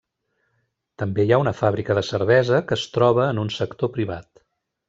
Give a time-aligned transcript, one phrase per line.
[1.01, 4.47] També hi ha una fàbrica de cervesa que es troba en un sector privat.